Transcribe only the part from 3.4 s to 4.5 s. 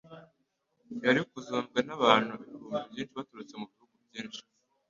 mu bihugu byinshi.